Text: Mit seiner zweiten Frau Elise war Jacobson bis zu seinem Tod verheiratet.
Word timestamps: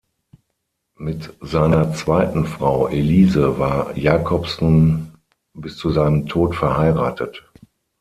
Mit 0.97 1.35
seiner 1.41 1.93
zweiten 1.93 2.47
Frau 2.47 2.87
Elise 2.87 3.59
war 3.59 3.95
Jacobson 3.95 5.13
bis 5.53 5.77
zu 5.77 5.91
seinem 5.91 6.25
Tod 6.25 6.55
verheiratet. 6.55 7.47